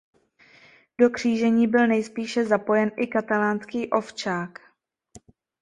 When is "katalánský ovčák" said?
3.07-4.59